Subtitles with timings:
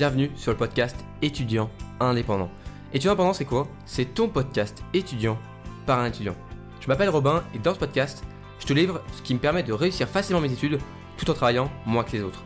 [0.00, 1.68] bienvenue sur le podcast étudiant
[2.00, 2.48] indépendant.
[2.94, 3.68] Étudiant indépendant, c'est quoi?
[3.84, 5.38] C'est ton podcast étudiant
[5.84, 6.34] par un étudiant.
[6.80, 8.24] Je m'appelle Robin et dans ce podcast,
[8.60, 10.78] je te livre ce qui me permet de réussir facilement mes études
[11.18, 12.42] tout en travaillant moins que les autres.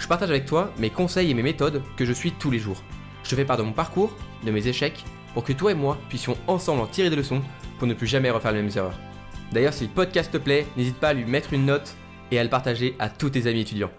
[0.00, 2.82] Je partage avec toi mes conseils et mes méthodes que je suis tous les jours.
[3.22, 4.12] Je te fais part de mon parcours,
[4.42, 5.04] de mes échecs,
[5.34, 7.42] pour que toi et moi puissions ensemble en tirer des leçons
[7.78, 8.98] pour ne plus jamais refaire les mêmes erreurs.
[9.52, 11.94] D'ailleurs, si le podcast te plaît, n'hésite pas à lui mettre une note
[12.32, 13.92] et à le partager à tous tes amis étudiants.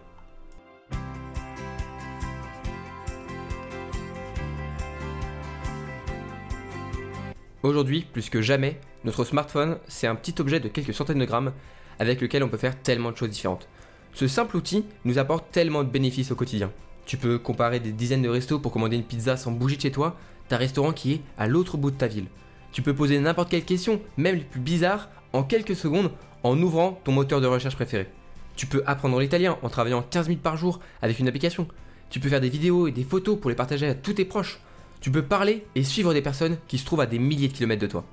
[7.69, 11.53] Aujourd'hui, plus que jamais, notre smartphone, c'est un petit objet de quelques centaines de grammes
[11.99, 13.67] avec lequel on peut faire tellement de choses différentes.
[14.11, 16.71] Ce simple outil nous apporte tellement de bénéfices au quotidien.
[17.05, 19.91] Tu peux comparer des dizaines de restos pour commander une pizza sans bouger de chez
[19.91, 20.17] toi,
[20.49, 22.25] d'un restaurant qui est à l'autre bout de ta ville.
[22.71, 26.09] Tu peux poser n'importe quelle question, même les plus bizarres, en quelques secondes
[26.41, 28.07] en ouvrant ton moteur de recherche préféré.
[28.55, 31.67] Tu peux apprendre l'italien en travaillant 15 minutes par jour avec une application.
[32.09, 34.59] Tu peux faire des vidéos et des photos pour les partager à tous tes proches.
[35.02, 37.81] Tu peux parler et suivre des personnes qui se trouvent à des milliers de kilomètres
[37.81, 38.03] de toi.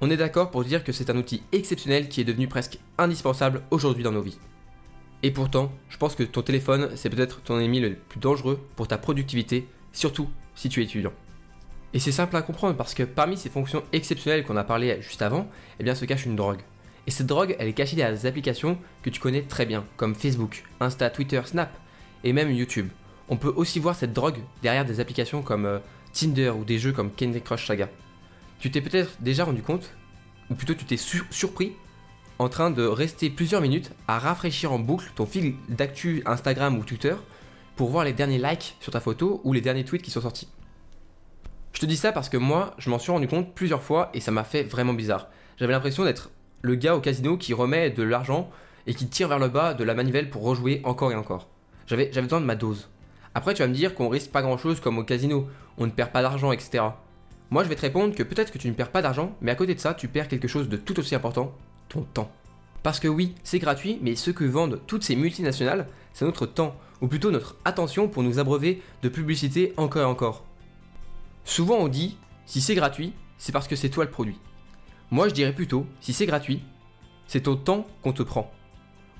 [0.00, 3.62] On est d'accord pour dire que c'est un outil exceptionnel qui est devenu presque indispensable
[3.70, 4.38] aujourd'hui dans nos vies.
[5.24, 8.86] Et pourtant, je pense que ton téléphone, c'est peut-être ton ennemi le plus dangereux pour
[8.86, 11.12] ta productivité, surtout si tu es étudiant.
[11.92, 15.22] Et c'est simple à comprendre parce que parmi ces fonctions exceptionnelles qu'on a parlé juste
[15.22, 15.48] avant,
[15.80, 16.60] eh bien se cache une drogue.
[17.08, 20.14] Et cette drogue, elle est cachée derrière des applications que tu connais très bien, comme
[20.14, 21.72] Facebook, Insta, Twitter, Snap,
[22.22, 22.88] et même YouTube.
[23.28, 25.78] On peut aussi voir cette drogue derrière des applications comme euh,
[26.16, 27.90] Tinder ou des jeux comme Candy Crush Saga.
[28.58, 29.92] Tu t'es peut-être déjà rendu compte,
[30.50, 31.72] ou plutôt tu t'es surpris,
[32.38, 36.84] en train de rester plusieurs minutes à rafraîchir en boucle ton fil d'actu Instagram ou
[36.84, 37.14] Twitter
[37.76, 40.48] pour voir les derniers likes sur ta photo ou les derniers tweets qui sont sortis.
[41.74, 44.20] Je te dis ça parce que moi, je m'en suis rendu compte plusieurs fois et
[44.20, 45.28] ça m'a fait vraiment bizarre.
[45.58, 46.30] J'avais l'impression d'être
[46.62, 48.50] le gars au casino qui remet de l'argent
[48.86, 51.48] et qui tire vers le bas de la manivelle pour rejouer encore et encore.
[51.86, 52.88] J'avais besoin de ma dose.
[53.34, 55.46] Après, tu vas me dire qu'on risque pas grand chose comme au casino,
[55.78, 56.84] on ne perd pas d'argent, etc.
[57.50, 59.54] Moi, je vais te répondre que peut-être que tu ne perds pas d'argent, mais à
[59.54, 61.54] côté de ça, tu perds quelque chose de tout aussi important,
[61.88, 62.30] ton temps.
[62.82, 66.76] Parce que oui, c'est gratuit, mais ce que vendent toutes ces multinationales, c'est notre temps,
[67.00, 70.44] ou plutôt notre attention pour nous abreuver de publicité encore et encore.
[71.44, 72.16] Souvent on dit,
[72.46, 74.38] si c'est gratuit, c'est parce que c'est toi le produit.
[75.10, 76.62] Moi je dirais plutôt, si c'est gratuit,
[77.26, 78.52] c'est ton temps qu'on te prend.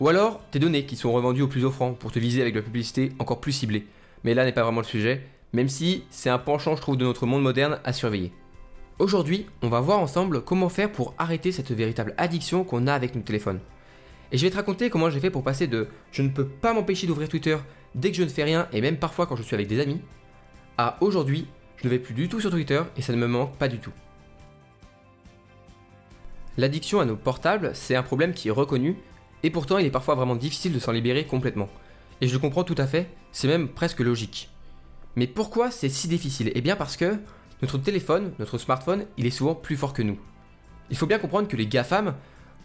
[0.00, 2.62] Ou alors tes données qui sont revendues au plus offrant pour te viser avec la
[2.62, 3.86] publicité encore plus ciblée
[4.26, 5.22] mais là n'est pas vraiment le sujet,
[5.56, 8.30] même si c'est un penchant, je trouve, de notre monde moderne à surveiller.
[8.98, 13.14] Aujourd'hui, on va voir ensemble comment faire pour arrêter cette véritable addiction qu'on a avec
[13.14, 13.60] nos téléphones.
[14.32, 16.74] Et je vais te raconter comment j'ai fait pour passer de je ne peux pas
[16.74, 17.56] m'empêcher d'ouvrir Twitter
[17.94, 20.02] dès que je ne fais rien et même parfois quand je suis avec des amis,
[20.76, 21.46] à aujourd'hui,
[21.76, 23.78] je ne vais plus du tout sur Twitter et ça ne me manque pas du
[23.78, 23.92] tout.
[26.58, 28.98] L'addiction à nos portables, c'est un problème qui est reconnu
[29.42, 31.70] et pourtant il est parfois vraiment difficile de s'en libérer complètement.
[32.20, 34.50] Et je le comprends tout à fait, c'est même presque logique.
[35.16, 36.52] Mais pourquoi c'est si difficile?
[36.54, 37.18] Eh bien parce que
[37.62, 40.18] notre téléphone, notre smartphone, il est souvent plus fort que nous.
[40.90, 42.14] Il faut bien comprendre que les GAFAM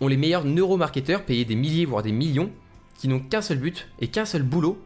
[0.02, 2.52] ont les meilleurs neuromarketeurs payés des milliers voire des millions
[2.96, 4.84] qui n'ont qu'un seul but et qu'un seul boulot,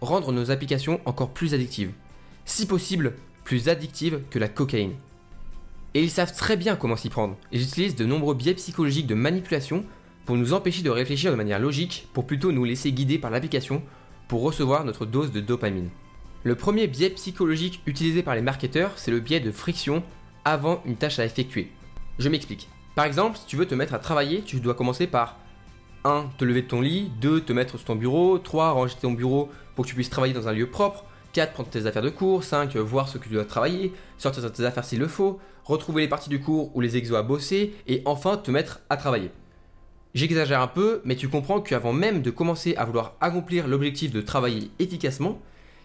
[0.00, 1.92] rendre nos applications encore plus addictives.
[2.44, 4.94] Si possible, plus addictives que la cocaïne.
[5.94, 7.36] Et ils savent très bien comment s'y prendre.
[7.50, 9.84] Ils utilisent de nombreux biais psychologiques de manipulation
[10.26, 13.82] pour nous empêcher de réfléchir de manière logique, pour plutôt nous laisser guider par l'application
[14.28, 15.88] pour recevoir notre dose de dopamine.
[16.46, 20.04] Le premier biais psychologique utilisé par les marketeurs, c'est le biais de friction
[20.44, 21.72] avant une tâche à effectuer.
[22.20, 22.68] Je m'explique.
[22.94, 25.38] Par exemple, si tu veux te mettre à travailler, tu dois commencer par
[26.04, 26.26] 1.
[26.38, 27.40] Te lever de ton lit, 2.
[27.40, 28.70] Te mettre sur ton bureau, 3.
[28.70, 31.52] Ranger ton bureau pour que tu puisses travailler dans un lieu propre, 4.
[31.52, 32.76] Prendre tes affaires de cours, 5.
[32.76, 36.30] Voir ce que tu dois travailler, sortir tes affaires s'il le faut, retrouver les parties
[36.30, 39.32] du cours ou les exos à bosser, et enfin te mettre à travailler.
[40.14, 44.20] J'exagère un peu, mais tu comprends qu'avant même de commencer à vouloir accomplir l'objectif de
[44.20, 45.40] travailler efficacement,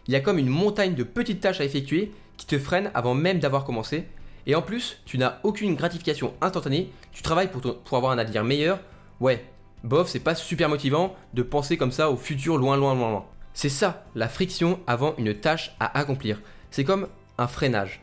[0.07, 3.13] il y a comme une montagne de petites tâches à effectuer qui te freinent avant
[3.13, 4.05] même d'avoir commencé.
[4.47, 8.79] Et en plus, tu n'as aucune gratification instantanée, tu travailles pour, avoir un avenir meilleur.
[9.19, 9.45] Ouais,
[9.83, 13.25] bof, c'est pas super motivant de penser comme ça au futur loin, loin, loin, loin.
[13.53, 16.41] C'est ça, la friction avant une tâche à accomplir.
[16.71, 17.07] C'est comme
[17.37, 18.01] un freinage.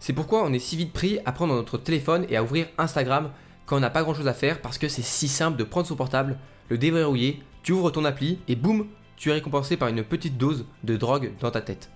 [0.00, 3.30] C'est pourquoi on est si vite pris à prendre notre téléphone et à ouvrir Instagram
[3.66, 5.86] quand on n'a pas grand chose à faire parce que c'est si simple de prendre
[5.86, 8.86] son portable, le déverrouiller, tu ouvres ton appli et boum,
[9.18, 11.90] tu es récompensé par une petite dose de drogue dans ta tête.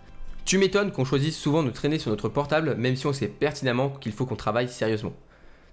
[0.44, 3.90] Tu m'étonnes qu'on choisisse souvent de traîner sur notre portable même si on sait pertinemment
[3.90, 5.12] qu'il faut qu'on travaille sérieusement.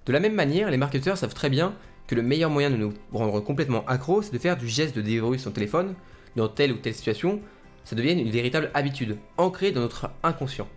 [0.05, 1.73] De la même manière, les marketeurs savent très bien
[2.07, 5.01] que le meilleur moyen de nous rendre complètement accro, c'est de faire du geste de
[5.01, 5.95] déverrouiller son téléphone
[6.35, 7.41] dans telle ou telle situation,
[7.83, 10.67] ça devient une véritable habitude, ancrée dans notre inconscient.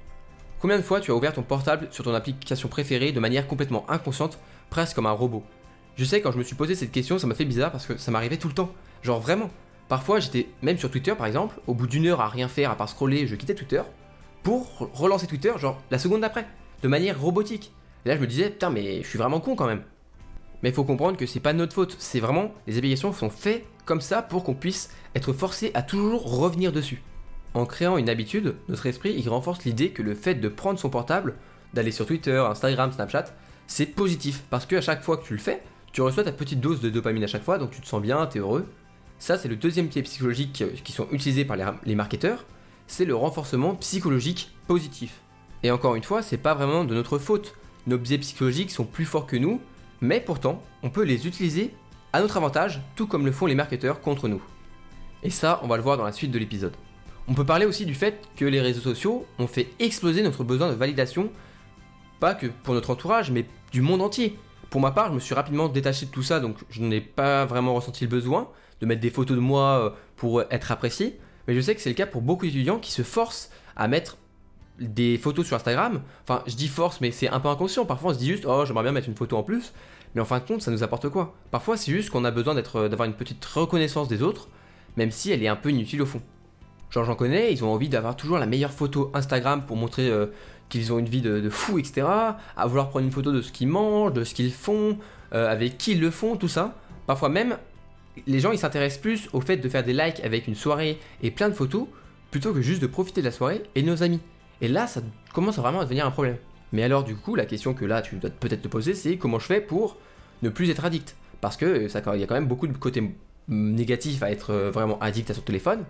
[0.60, 3.84] Combien de fois tu as ouvert ton portable sur ton application préférée de manière complètement
[3.90, 4.38] inconsciente
[4.70, 5.42] presque comme un robot?
[5.96, 7.98] Je sais, quand je me suis posé cette question, ça m'a fait bizarre parce que
[7.98, 8.72] ça m'arrivait tout le temps.
[9.02, 9.50] Genre vraiment.
[9.93, 12.77] Parfois, j'étais même sur Twitter par exemple, au bout d'une heure à rien faire à
[12.77, 13.83] part scroller, je quittais Twitter
[14.43, 16.47] pour relancer Twitter, genre la seconde d'après,
[16.83, 17.75] de manière robotique.
[18.06, 19.83] Et là, je me disais, putain, mais je suis vraiment con quand même.
[20.62, 23.67] Mais il faut comprendre que c'est pas notre faute, c'est vraiment les applications sont faites
[23.85, 27.03] comme ça pour qu'on puisse être forcé à toujours revenir dessus.
[27.53, 30.89] En créant une habitude, notre esprit il renforce l'idée que le fait de prendre son
[30.89, 31.35] portable,
[31.75, 33.27] d'aller sur Twitter, Instagram, Snapchat,
[33.67, 35.62] c'est positif parce que à chaque fois que tu le fais,
[35.93, 38.27] tu reçois ta petite dose de dopamine à chaque fois, donc tu te sens bien,
[38.27, 38.67] tu es heureux.
[39.22, 42.44] Ça, c'est le deuxième pied psychologique qui sont utilisés par les, marketeurs,
[42.88, 45.20] c'est le renforcement psychologique positif.
[45.62, 47.54] Et encore une fois, c'est pas vraiment de notre faute.
[47.86, 49.60] Nos biais psychologiques sont plus forts que nous,
[50.00, 51.72] mais pourtant, on peut les utiliser
[52.12, 54.42] à notre avantage, tout comme le font les marketeurs contre nous.
[55.22, 56.74] Et ça, on va le voir dans la suite de l'épisode.
[57.28, 60.69] On peut parler aussi du fait que les réseaux sociaux ont fait exploser notre besoin
[60.69, 61.30] de validation,
[62.19, 64.36] pas que pour notre entourage, mais du monde entier.
[64.69, 67.44] Pour ma part, je me suis rapidement détaché de tout ça, donc je n'ai pas
[67.44, 68.48] vraiment ressenti le besoin
[68.82, 71.19] de mettre des photos de moi euh, pour être apprécié.
[71.49, 74.19] Mais je sais que c'est le cas pour beaucoup d'étudiants qui se forcent à mettre
[74.81, 76.02] des photos sur Instagram.
[76.25, 77.87] Enfin, je dis force, mais c'est un peu inconscient.
[77.87, 79.73] Parfois, on se dit juste, oh, j'aimerais bien mettre une photo en plus.
[80.14, 81.34] Mais en fin de compte, ça nous apporte quoi?
[81.50, 84.49] Parfois, c'est juste qu'on a besoin d'être, d'avoir une petite reconnaissance des autres,
[84.96, 86.20] même si elle est un peu inutile au fond.
[86.90, 90.26] Genre, j'en connais, ils ont envie d'avoir toujours la meilleure photo Instagram pour montrer euh,
[90.69, 92.06] qu'ils ont une vie de, fou, etc.
[92.56, 94.99] À vouloir prendre une photo de ce qu'ils mangent, de ce qu'ils font,
[95.32, 96.75] euh, avec qui ils le font, tout ça.
[97.06, 97.56] Parfois même,
[98.26, 101.31] les gens ils s'intéressent plus au fait de faire des likes avec une soirée et
[101.31, 101.87] plein de photos
[102.31, 104.20] plutôt que juste de profiter de la soirée et de nos amis.
[104.61, 105.03] Et là, ça
[105.35, 106.37] commence vraiment à devenir un problème.
[106.73, 109.38] Mais alors, du coup, la question que là, tu dois peut-être te poser, c'est comment
[109.38, 109.99] je fais pour
[110.43, 111.17] ne plus être addict?
[111.41, 113.03] Parce que ça, il y a quand même beaucoup de côtés
[113.49, 115.85] négatifs à être euh, vraiment addict à son téléphone.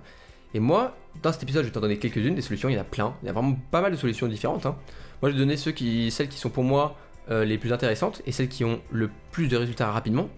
[0.55, 2.81] Et moi, dans cet épisode, je vais t'en donner quelques-unes, des solutions, il y en
[2.81, 3.15] a plein.
[3.23, 4.67] Il y a vraiment pas mal de solutions différentes.
[4.67, 4.77] Hein.
[5.21, 6.97] Moi, je vais donner ceux qui, celles qui sont pour moi
[7.31, 10.29] euh, les plus intéressantes et celles qui ont le plus de résultats rapidement.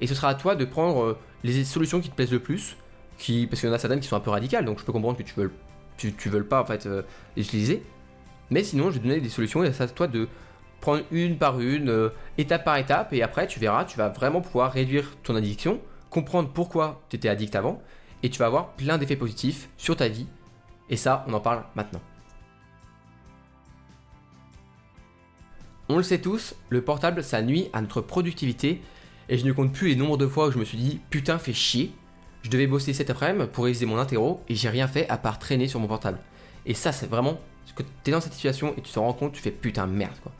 [0.00, 2.76] Et ce sera à toi de prendre euh, les solutions qui te plaisent le plus,
[3.18, 4.92] qui, parce qu'il y en a certaines qui sont un peu radicales, donc je peux
[4.92, 5.52] comprendre que tu veux
[5.96, 7.02] tu, veux pas en fait euh,
[7.36, 7.82] les utiliser.
[8.50, 10.28] Mais sinon, je vais te donner des solutions et c'est à toi de
[10.80, 14.40] prendre une par une, euh, étape par étape, et après tu verras, tu vas vraiment
[14.40, 15.80] pouvoir réduire ton addiction,
[16.10, 17.80] comprendre pourquoi tu étais addict avant,
[18.22, 20.26] et tu vas avoir plein d'effets positifs sur ta vie.
[20.90, 22.02] Et ça, on en parle maintenant.
[25.88, 28.82] On le sait tous, le portable ça nuit à notre productivité
[29.28, 31.38] et je ne compte plus les nombres de fois où je me suis dit putain
[31.38, 31.92] fais chier,
[32.42, 35.38] je devais bosser cet après-midi pour réaliser mon interro et j'ai rien fait à part
[35.38, 36.18] traîner sur mon portable.
[36.66, 37.40] Et ça, c'est vraiment.
[37.74, 40.16] que tu es dans cette situation et tu te rends compte, tu fais putain merde
[40.22, 40.32] quoi.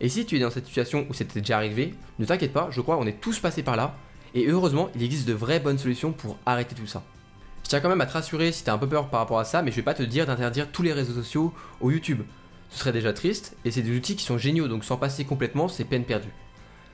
[0.00, 2.80] Et si tu es dans cette situation où c'était déjà arrivé, ne t'inquiète pas, je
[2.80, 3.96] crois qu'on est tous passés par là.
[4.34, 7.02] Et heureusement, il existe de vraies bonnes solutions pour arrêter tout ça.
[7.64, 9.44] Je tiens quand même à te rassurer si t'as un peu peur par rapport à
[9.44, 12.22] ça, mais je vais pas te dire d'interdire tous les réseaux sociaux au YouTube.
[12.70, 15.68] Ce serait déjà triste, et c'est des outils qui sont géniaux, donc sans passer complètement,
[15.68, 16.28] c'est peine perdue.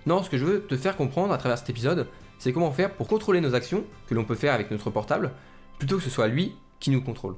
[0.06, 2.06] Non, ce que je veux te faire comprendre à travers cet épisode,
[2.38, 5.32] c'est comment faire pour contrôler nos actions que l'on peut faire avec notre portable,
[5.78, 7.36] plutôt que ce soit lui qui nous contrôle.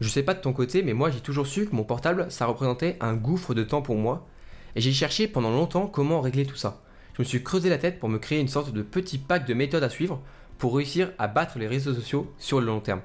[0.00, 2.46] Je sais pas de ton côté, mais moi j'ai toujours su que mon portable, ça
[2.46, 4.26] représentait un gouffre de temps pour moi,
[4.74, 6.82] et j'ai cherché pendant longtemps comment régler tout ça.
[7.14, 9.54] Je me suis creusé la tête pour me créer une sorte de petit pack de
[9.54, 10.20] méthodes à suivre
[10.58, 13.02] pour réussir à battre les réseaux sociaux sur le long terme.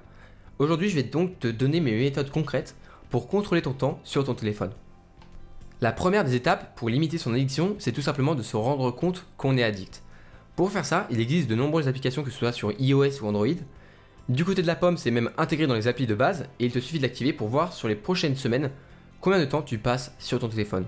[0.58, 2.76] Aujourd'hui, je vais donc te donner mes méthodes concrètes
[3.10, 4.72] pour contrôler ton temps sur ton téléphone.
[5.82, 9.26] La première des étapes pour limiter son addiction, c'est tout simplement de se rendre compte
[9.36, 10.04] qu'on est addict.
[10.56, 13.48] Pour faire ça, il existe de nombreuses applications que ce soit sur iOS ou Android.
[14.30, 16.72] Du côté de la pomme, c'est même intégré dans les applis de base et il
[16.72, 18.72] te suffit de l'activer pour voir sur les prochaines semaines
[19.20, 20.86] combien de temps tu passes sur ton téléphone.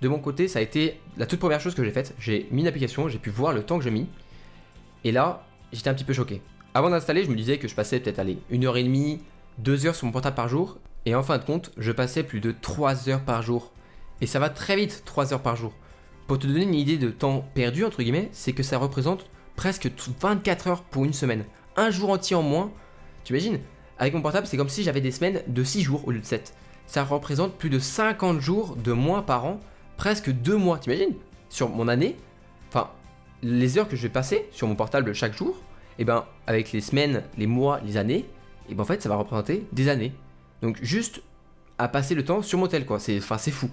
[0.00, 2.14] De mon côté, ça a été la toute première chose que j'ai faite.
[2.18, 4.08] J'ai mis une application, j'ai pu voir le temps que j'ai mis.
[5.04, 6.40] Et là, j'étais un petit peu choqué.
[6.72, 9.20] Avant d'installer, je me disais que je passais peut-être aller une heure et demie,
[9.58, 10.78] deux heures sur mon portable par jour.
[11.04, 13.72] Et en fin de compte, je passais plus de 3 heures par jour.
[14.22, 15.72] Et ça va très vite, 3 heures par jour.
[16.28, 19.26] Pour te donner une idée de temps perdu, entre guillemets, c'est que ça représente
[19.56, 21.44] presque 24 heures pour une semaine.
[21.76, 22.70] Un jour entier en moins.
[23.24, 23.58] Tu imagines?
[23.98, 26.24] Avec mon portable, c'est comme si j'avais des semaines de 6 jours au lieu de
[26.24, 26.54] 7.
[26.86, 29.58] Ça représente plus de 50 jours de moins par an,
[29.96, 31.14] presque 2 mois, t'imagines
[31.48, 32.16] Sur mon année,
[32.68, 32.90] enfin,
[33.42, 35.56] les heures que je vais passer sur mon portable chaque jour,
[35.98, 38.26] et eh ben avec les semaines, les mois, les années, et
[38.70, 40.12] eh ben en fait ça va représenter des années.
[40.62, 41.22] Donc juste
[41.78, 43.68] à passer le temps sur mon tel quoi, c'est fou.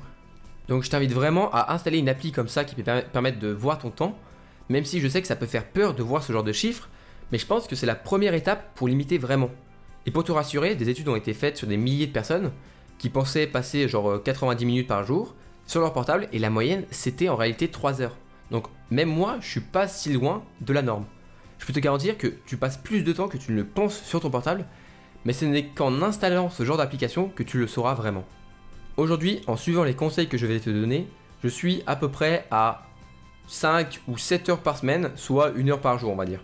[0.70, 3.80] Donc je t'invite vraiment à installer une appli comme ça qui peut permettre de voir
[3.80, 4.16] ton temps,
[4.70, 6.90] même si je sais que ça peut faire peur de voir ce genre de chiffres,
[7.32, 9.50] mais je pense que c'est la première étape pour limiter vraiment.
[10.06, 12.52] Et pour te rassurer, des études ont été faites sur des milliers de personnes
[13.00, 15.34] qui pensaient passer genre 90 minutes par jour
[15.66, 18.18] sur leur portable et la moyenne c'était en réalité 3 heures.
[18.52, 21.06] Donc même moi, je suis pas si loin de la norme.
[21.58, 24.04] Je peux te garantir que tu passes plus de temps que tu ne le penses
[24.04, 24.66] sur ton portable,
[25.26, 28.26] mais ce n'est qu'en installant ce genre d'application que tu le sauras vraiment.
[29.00, 31.08] Aujourd'hui, en suivant les conseils que je vais te donner,
[31.42, 32.84] je suis à peu près à
[33.48, 36.42] 5 ou 7 heures par semaine, soit 1 heure par jour, on va dire.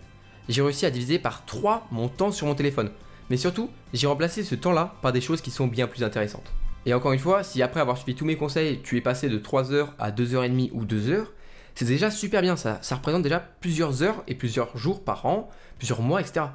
[0.48, 2.92] j'ai réussi à diviser par 3 mon temps sur mon téléphone.
[3.28, 6.50] Mais surtout, j'ai remplacé ce temps-là par des choses qui sont bien plus intéressantes.
[6.86, 9.36] Et encore une fois, si après avoir suivi tous mes conseils, tu es passé de
[9.36, 11.32] 3 heures à 2h30 ou 2 heures,
[11.74, 12.80] c'est déjà super bien ça.
[12.90, 16.46] Représente déjà plusieurs heures et plusieurs jours par an, plusieurs mois, etc.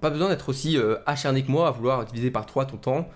[0.00, 3.08] Pas besoin d'être aussi euh, acharné que moi à vouloir diviser par 3 ton temps.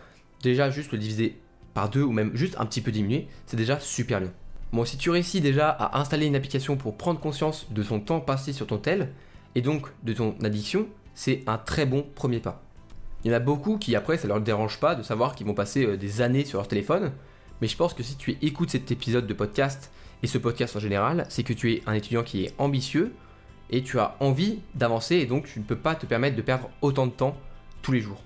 [0.43, 1.39] Déjà, juste le diviser
[1.75, 4.33] par 2 ou même juste un petit peu diminuer, c'est déjà super bien.
[4.73, 8.21] Bon, si tu réussis déjà à installer une application pour prendre conscience de ton temps
[8.21, 9.11] passé sur ton tel,
[9.55, 12.63] et donc de ton addiction, c'est un très bon premier pas.
[13.25, 15.55] Il y en a beaucoup qui après ça leur dérange pas de savoir qu'ils vont
[15.55, 17.13] passer euh, des années sur leur téléphone,
[17.61, 20.81] mais je pense que si tu écoutes cet épisode de podcast et ce podcast en
[20.81, 23.13] général, c'est que tu es un étudiant qui est ambitieux
[23.71, 26.71] et tu as envie d'avancer et donc tu ne peux pas te permettre de perdre
[26.81, 27.37] autant de temps
[27.83, 28.23] tous les jours.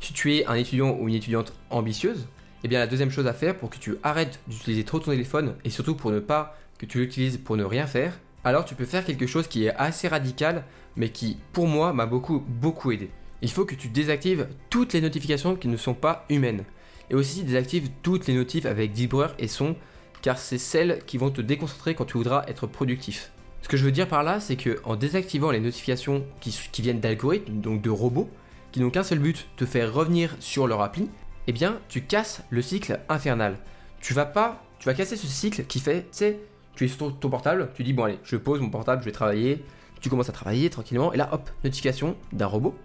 [0.00, 2.26] Si tu es un étudiant ou une étudiante ambitieuse,
[2.64, 5.54] eh bien la deuxième chose à faire pour que tu arrêtes d'utiliser trop ton téléphone
[5.64, 8.86] et surtout pour ne pas que tu l'utilises pour ne rien faire, alors tu peux
[8.86, 10.64] faire quelque chose qui est assez radical
[10.96, 13.10] mais qui pour moi m'a beaucoup beaucoup aidé
[13.42, 16.64] il faut que tu désactives toutes les notifications qui ne sont pas humaines.
[17.10, 19.76] Et aussi désactive toutes les notifs avec vibreur et son,
[20.22, 23.32] car c'est celles qui vont te déconcentrer quand tu voudras être productif.
[23.62, 27.00] Ce que je veux dire par là, c'est que en désactivant les notifications qui, viennent
[27.00, 28.30] d'algorithmes, donc de robots,
[28.72, 31.08] qui n'ont qu'un seul but, te faire revenir sur leur appli,
[31.50, 33.56] eh bien, tu casses le cycle infernal.
[34.00, 36.38] Tu vas pas, tu vas casser ce cycle qui fait, tu sais,
[36.76, 39.12] tu es sur ton portable, tu dis bon allez, je pose mon portable, je vais
[39.12, 39.64] travailler,
[40.00, 42.78] tu commences à travailler tranquillement, et là hop, notification d'un robot,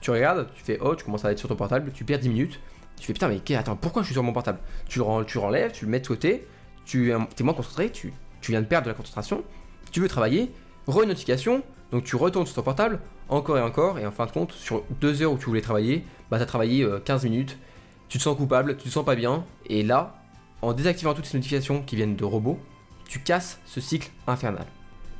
[0.00, 2.28] tu regardes, tu fais oh, tu commences à être sur ton portable, tu perds 10
[2.30, 2.60] minutes,
[2.98, 4.58] tu fais putain, mais attends, pourquoi je suis sur mon portable?
[4.88, 6.48] Tu le, tu renlèves, tu le mets de côté,
[6.84, 8.12] tu es moins concentré, tu,
[8.48, 9.44] viens de perdre de la concentration,
[9.92, 10.50] tu veux travailler,
[10.88, 12.98] re-notification, donc tu retournes sur ton portable,
[13.28, 16.04] encore et encore, et en fin de compte, sur 2 heures où tu voulais travailler,
[16.32, 17.58] bah t'as travaillé 15 euh, minutes,
[18.08, 20.22] tu te sens coupable, tu te sens pas bien, et là,
[20.62, 22.58] en désactivant toutes ces notifications qui viennent de robots,
[23.08, 24.66] tu casses ce cycle infernal.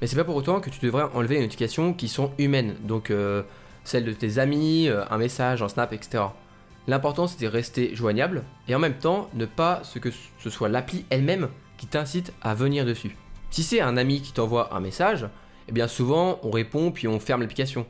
[0.01, 3.11] Mais c'est pas pour autant que tu devrais enlever les notifications qui sont humaines, donc
[3.11, 3.43] euh,
[3.85, 6.25] celle de tes amis, euh, un message, un snap, etc.
[6.87, 10.69] L'important c'est de rester joignable et en même temps ne pas ce que ce soit
[10.69, 13.17] l'appli elle-même qui t'incite à venir dessus.
[13.51, 15.27] Si c'est un ami qui t'envoie un message,
[15.69, 17.87] eh bien souvent on répond puis on ferme l'application.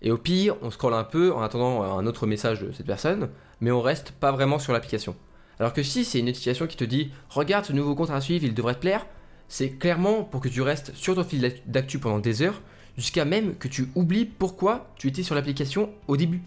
[0.00, 3.30] Et au pire, on scrolle un peu en attendant un autre message de cette personne,
[3.60, 5.16] mais on reste pas vraiment sur l'application.
[5.58, 8.44] Alors que si c'est une notification qui te dit regarde ce nouveau compte à suivre,
[8.44, 9.06] il devrait te plaire,
[9.48, 12.60] c'est clairement pour que tu restes sur ton fil d'actu pendant des heures
[12.96, 16.42] jusqu'à même que tu oublies pourquoi tu étais sur l'application au début.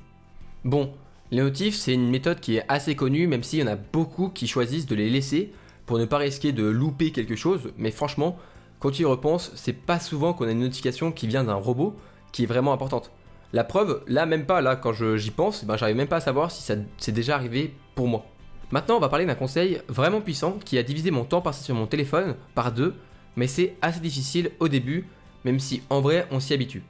[0.63, 0.93] Bon,
[1.31, 4.29] les notifs, c'est une méthode qui est assez connue, même s'il y en a beaucoup
[4.29, 5.53] qui choisissent de les laisser
[5.85, 8.37] pour ne pas risquer de louper quelque chose, mais franchement,
[8.79, 11.95] quand tu y repenses, c'est pas souvent qu'on a une notification qui vient d'un robot
[12.31, 13.11] qui est vraiment importante.
[13.53, 16.51] La preuve, là même pas, là quand j'y pense, ben, j'arrive même pas à savoir
[16.51, 18.25] si ça c'est déjà arrivé pour moi.
[18.71, 21.75] Maintenant, on va parler d'un conseil vraiment puissant qui a divisé mon temps passé sur
[21.75, 22.95] mon téléphone par deux,
[23.35, 25.05] mais c'est assez difficile au début
[25.43, 26.83] même si en vrai on s'y habitue.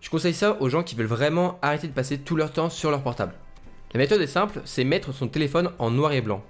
[0.00, 2.90] Je conseille ça aux gens qui veulent vraiment arrêter de passer tout leur temps sur
[2.90, 3.34] leur portable.
[3.94, 6.42] La méthode est simple, c'est mettre son téléphone en noir et blanc.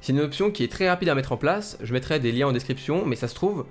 [0.00, 2.48] C'est une option qui est très rapide à mettre en place, je mettrai des liens
[2.48, 3.66] en description, mais ça se trouve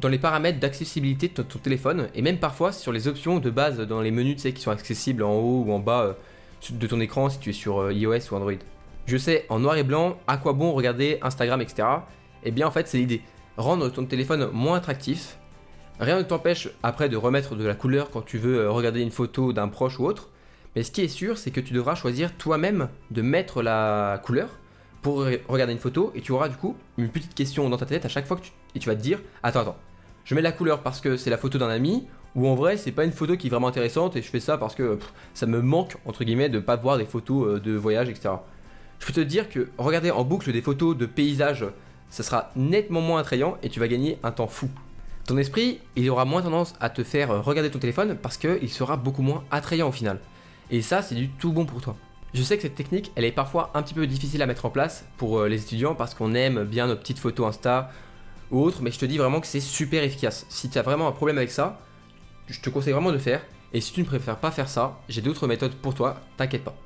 [0.00, 3.78] dans les paramètres d'accessibilité de ton téléphone, et même parfois sur les options de base
[3.80, 6.12] dans les menus tu sais, qui sont accessibles en haut ou en bas euh,
[6.70, 8.52] de ton écran si tu es sur euh, iOS ou Android.
[9.06, 11.82] Je sais en noir et blanc à quoi bon regarder Instagram, etc.
[12.44, 13.22] Et eh bien en fait c'est l'idée.
[13.56, 15.38] Rendre ton téléphone moins attractif,
[16.00, 19.10] Rien ne t'empêche après de remettre de la couleur quand tu veux euh, regarder une
[19.10, 20.30] photo d'un proche ou autre.
[20.74, 24.48] Mais ce qui est sûr, c'est que tu devras choisir toi-même de mettre la couleur
[25.02, 28.04] pour regarder une photo et tu auras du coup une petite question dans ta tête
[28.04, 29.76] à chaque fois que tu, et tu vas te dire attends attends
[30.24, 32.92] je mets la couleur parce que c'est la photo d'un ami ou en vrai c'est
[32.92, 34.98] pas une photo qui est vraiment intéressante et je fais ça parce que
[35.34, 38.34] ça me manque entre guillemets de pas voir des photos euh, de voyage etc.
[38.98, 41.66] Je peux te dire que regarder en boucle des photos de paysages
[42.12, 44.68] ça sera nettement moins attrayant et tu vas gagner un temps fou.
[45.26, 48.98] Ton esprit, il aura moins tendance à te faire regarder ton téléphone parce qu'il sera
[48.98, 50.18] beaucoup moins attrayant au final.
[50.70, 51.96] Et ça, c'est du tout bon pour toi.
[52.34, 54.70] Je sais que cette technique, elle est parfois un petit peu difficile à mettre en
[54.70, 57.90] place pour euh, les étudiants parce qu'on aime bien nos petites photos Insta
[58.52, 60.46] ou autres, mais je te dis vraiment que c'est super efficace.
[60.48, 61.80] Si tu as vraiment un problème avec ça,
[62.46, 63.42] je te conseille vraiment de faire.
[63.72, 66.76] Et si tu ne préfères pas faire ça, j'ai d'autres méthodes pour toi, t'inquiète pas.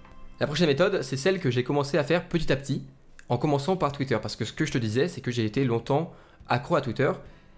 [0.40, 2.86] La prochaine méthode, c'est celle que j'ai commencé à faire petit à petit,
[3.28, 4.16] en commençant par Twitter.
[4.22, 6.14] Parce que ce que je te disais, c'est que j'ai été longtemps
[6.48, 7.10] accro à Twitter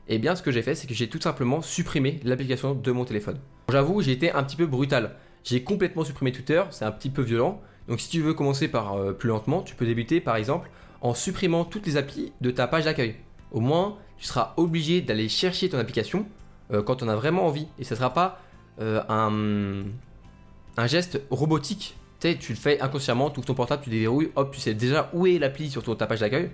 [0.09, 3.05] et bien ce que j'ai fait, c'est que j'ai tout simplement supprimé l'application de mon
[3.05, 3.39] téléphone.
[3.69, 5.17] J'avoue, j'ai été un petit peu brutal.
[5.45, 7.61] J'ai complètement supprimé Twitter, c'est un petit peu violent.
[7.89, 10.71] Donc si tu veux commencer par euh, plus lentement, tu peux débuter par exemple
[11.03, 13.17] en supprimant toutes les applis de ta page d'accueil.
[13.53, 16.27] Au moins, tu seras obligé d'aller chercher ton application
[16.73, 17.67] euh, quand on a vraiment envie.
[17.79, 18.41] Et ce ne sera pas
[18.81, 21.97] euh, un, geste robotique.
[22.21, 25.09] Tu tu le fais inconsciemment, tu ouvres ton portable, tu déverrouilles, hop, tu sais déjà
[25.13, 26.51] où est l'appli sur ta page d'accueil.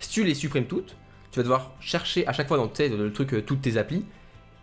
[0.00, 0.96] Si tu les supprimes toutes,
[1.30, 4.04] tu vas devoir chercher à chaque fois dans le truc euh, toutes tes applis.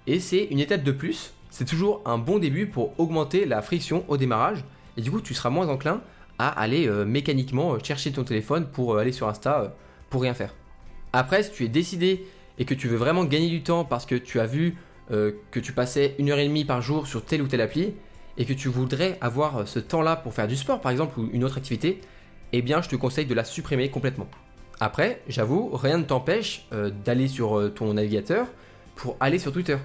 [0.08, 4.06] Et c'est une étape de plus c'est toujours un bon début pour augmenter la friction
[4.08, 4.64] au démarrage,
[4.96, 6.02] et du coup tu seras moins enclin
[6.40, 9.76] à aller mécaniquement chercher ton téléphone pour aller sur Insta
[10.10, 10.54] pour rien faire.
[11.14, 12.26] Après, si tu es décidé
[12.58, 14.78] et que tu veux vraiment gagner du temps parce que tu as vu
[15.10, 17.94] que tu passais une heure et demie par jour sur telle ou telle appli
[18.38, 21.44] et que tu voudrais avoir ce temps-là pour faire du sport par exemple ou une
[21.44, 22.00] autre activité,
[22.54, 24.28] eh bien je te conseille de la supprimer complètement.
[24.80, 26.66] Après, j'avoue, rien ne t'empêche
[27.04, 28.48] d'aller sur ton navigateur
[28.96, 29.78] pour aller sur Twitter.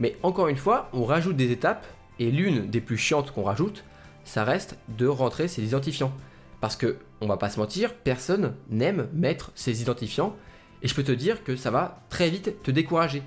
[0.00, 1.86] Mais encore une fois, on rajoute des étapes
[2.18, 3.84] et l'une des plus chiantes qu'on rajoute,
[4.24, 6.12] ça reste de rentrer ses identifiants.
[6.60, 10.34] Parce que, on va pas se mentir, personne n'aime mettre ses identifiants.
[10.82, 13.22] Et je peux te dire que ça va très vite te décourager.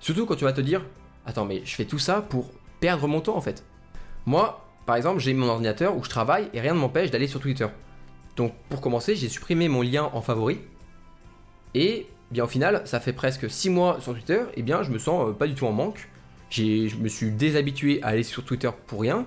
[0.00, 0.82] Surtout quand tu vas te dire
[1.26, 3.64] Attends, mais je fais tout ça pour perdre mon temps en fait.
[4.26, 7.40] Moi, par exemple, j'ai mon ordinateur où je travaille et rien ne m'empêche d'aller sur
[7.40, 7.66] Twitter.
[8.36, 10.60] Donc pour commencer, j'ai supprimé mon lien en favori.
[11.74, 14.98] Et bien au final, ça fait presque 6 mois sur Twitter, et bien je me
[14.98, 16.08] sens euh, pas du tout en manque.
[16.50, 19.26] Je me suis déshabitué à aller sur Twitter pour rien.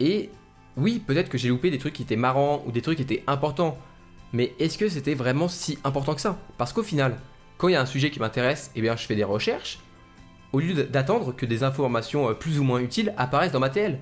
[0.00, 0.30] Et
[0.76, 3.22] oui, peut-être que j'ai loupé des trucs qui étaient marrants ou des trucs qui étaient
[3.26, 3.78] importants.
[4.32, 6.38] Mais est-ce que c'était vraiment si important que ça?
[6.58, 7.16] Parce qu'au final,
[7.56, 9.80] quand il y a un sujet qui m'intéresse, eh bien je fais des recherches,
[10.52, 13.98] au lieu d'attendre que des informations euh, plus ou moins utiles apparaissent dans ma TL.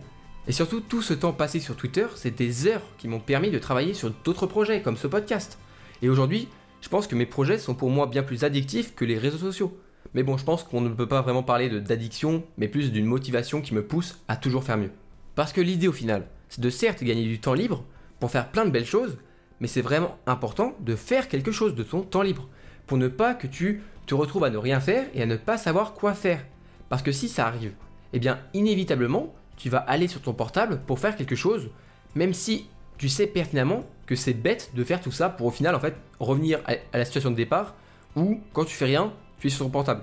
[0.49, 3.59] Et surtout, tout ce temps passé sur Twitter, c'est des heures qui m'ont permis de
[3.59, 5.59] travailler sur d'autres projets, comme ce podcast.
[6.03, 6.49] Et aujourd'hui,
[6.81, 9.77] je pense que mes projets sont pour moi bien plus addictifs que les réseaux sociaux.
[10.15, 13.61] Mais bon, je pense qu'on ne peut pas vraiment parler d'addiction, mais plus d'une motivation
[13.61, 14.93] qui me pousse à toujours faire mieux.
[15.35, 17.85] Parce que l'idée au final, c'est de certes gagner du temps libre
[18.21, 19.17] pour faire plein de belles choses,
[19.61, 22.49] mais c'est vraiment important de faire quelque chose de ton temps libre,
[22.87, 25.59] pour ne pas que tu te retrouves à ne rien faire et à ne pas
[25.59, 26.45] savoir quoi faire.
[26.89, 27.73] Parce que si ça arrive,
[28.13, 31.71] eh bien inévitablement, tu vas aller sur ton portable pour faire quelque chose,
[32.15, 35.75] même si tu sais pertinemment que c'est bête de faire tout ça pour au final
[35.75, 37.75] en fait revenir à la situation de départ
[38.15, 40.03] où quand tu fais rien, tu es sur ton portable.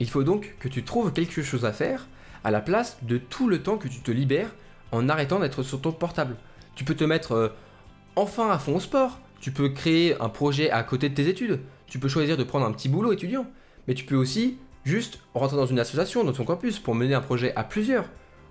[0.00, 2.08] Il faut donc que tu trouves quelque chose à faire
[2.42, 4.54] à la place de tout le temps que tu te libères
[4.92, 6.36] en arrêtant d'être sur ton portable.
[6.74, 7.48] Tu peux te mettre euh,
[8.16, 11.60] enfin à fond au sport, tu peux créer un projet à côté de tes études,
[11.86, 13.46] tu peux choisir de prendre un petit boulot étudiant,
[13.86, 17.20] mais tu peux aussi juste rentrer dans une association, dans ton campus, pour mener un
[17.20, 18.10] projet à plusieurs,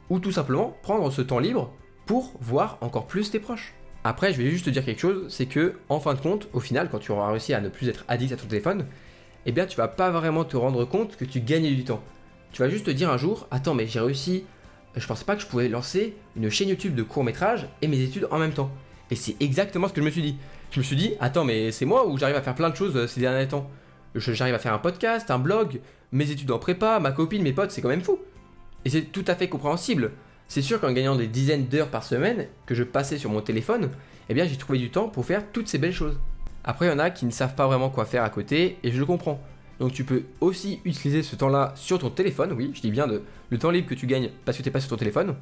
[0.09, 1.73] ou tout simplement prendre ce temps libre
[2.05, 3.73] pour voir encore plus tes proches.
[4.03, 6.59] Après, je vais juste te dire quelque chose, c'est que en fin de compte, au
[6.59, 8.85] final, quand tu auras réussi à ne plus être addict à ton téléphone,
[9.45, 12.03] eh bien tu vas pas vraiment te rendre compte que tu gagnes du temps.
[12.51, 14.43] Tu vas juste te dire un jour, attends mais j'ai réussi,
[14.95, 18.01] je pensais pas que je pouvais lancer une chaîne YouTube de court métrage et mes
[18.01, 18.71] études en même temps.
[19.13, 20.37] Et c'est exactement ce que je me suis dit.
[20.71, 22.97] Je me suis dit, attends mais c'est moi où j'arrive à faire plein de choses
[22.97, 23.69] euh, ces derniers temps?
[24.15, 27.69] J'arrive à faire un podcast, un blog, mes études en prépa, ma copine, mes potes,
[27.69, 28.17] c'est quand même fou.
[28.85, 30.13] Et c'est tout à fait compréhensible.
[30.47, 33.91] C'est sûr qu'en gagnant des dizaines d'heures par semaine que je passais sur mon téléphone,
[34.29, 36.17] eh bien j'ai trouvé du temps pour faire toutes ces belles choses.
[36.63, 38.91] Après, il y en a qui ne savent pas vraiment quoi faire à côté, et
[38.91, 39.39] je le comprends.
[39.79, 43.59] Donc tu peux aussi utiliser ce temps-là sur ton téléphone, oui, je dis bien le
[43.59, 45.35] temps libre que tu gagnes parce que tu n'es pas sur ton téléphone.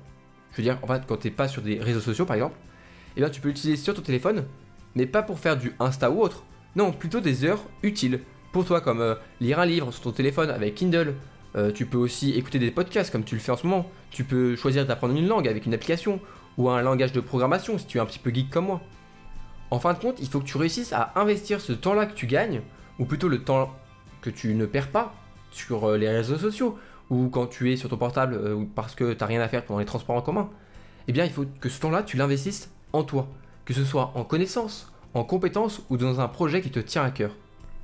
[0.51, 2.57] Je veux dire, en fait, quand tu n'es pas sur des réseaux sociaux par exemple,
[3.15, 4.45] eh bien tu peux l'utiliser sur ton téléphone,
[4.95, 6.43] mais pas pour faire du Insta ou autre.
[6.76, 8.21] Non, plutôt des heures utiles
[8.52, 11.15] pour toi, comme euh, lire un livre sur ton téléphone avec Kindle.
[11.56, 13.89] Euh, tu peux aussi écouter des podcasts comme tu le fais en ce moment.
[14.10, 16.19] Tu peux choisir d'apprendre une langue avec une application
[16.58, 18.82] ou un langage de programmation si tu es un petit peu geek comme moi.
[19.69, 22.28] En fin de compte, il faut que tu réussisses à investir ce temps-là que tu
[22.28, 22.62] gagnes,
[23.00, 23.74] ou plutôt le temps
[24.21, 25.13] que tu ne perds pas
[25.50, 26.78] sur euh, les réseaux sociaux,
[27.10, 29.65] ou quand tu es sur ton portable euh, parce que tu n'as rien à faire
[29.65, 30.50] pendant les transports en commun.
[31.08, 33.27] Eh bien, il faut que ce temps-là, tu l'investisses en toi,
[33.65, 37.12] que ce soit en connaissances, en compétences ou dans un projet qui te tient à
[37.12, 37.32] cœur.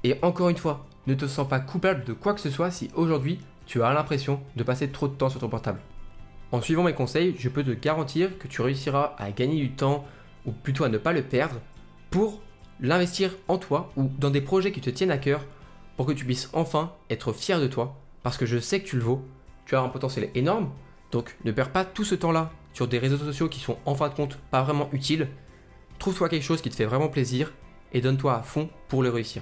[0.04, 2.90] Et encore une fois, ne te sens pas coupable de quoi que ce soit si
[2.94, 5.80] aujourd'hui tu as l'impression de passer trop de temps sur ton portable.
[6.52, 10.06] En suivant mes conseils, je peux te garantir que tu réussiras à gagner du temps,
[10.46, 11.60] ou plutôt à ne pas le perdre,
[12.10, 12.42] pour
[12.80, 15.44] l'investir en toi ou dans des projets qui te tiennent à cœur
[15.96, 18.98] pour que tu puisses enfin être fier de toi parce que je sais que tu
[18.98, 19.26] le vaux,
[19.66, 20.70] tu as un potentiel énorme,
[21.12, 24.08] donc ne perds pas tout ce temps-là sur des réseaux sociaux qui sont en fin
[24.08, 25.30] de compte pas vraiment utiles.
[25.98, 27.52] Trouve-toi quelque chose qui te fait vraiment plaisir
[27.92, 29.42] et donne-toi à fond pour le réussir.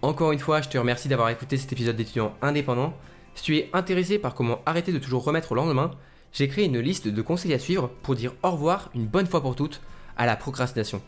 [0.00, 2.94] Encore une fois, je te remercie d'avoir écouté cet épisode d'étudiant indépendant.
[3.34, 5.90] Si tu es intéressé par comment arrêter de toujours remettre au lendemain,
[6.36, 9.40] j'ai créé une liste de conseils à suivre pour dire au revoir une bonne fois
[9.40, 9.80] pour toutes
[10.18, 11.00] à la procrastination.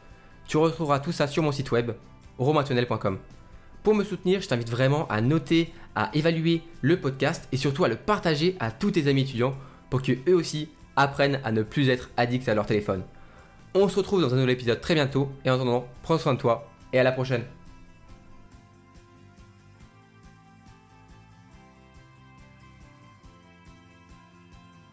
[0.47, 1.91] Tu retrouveras tout ça sur mon site web,
[2.39, 3.19] romatunnel.com.
[3.83, 7.89] Pour me soutenir, je t'invite vraiment à noter, à évaluer le podcast et surtout à
[7.89, 9.55] le partager à tous tes amis étudiants
[9.91, 13.03] pour que eux aussi apprennent à ne plus être addicts à leur téléphone.
[13.75, 16.39] On se retrouve dans un nouvel épisode très bientôt et en attendant, prends soin de
[16.39, 17.45] toi et à la prochaine.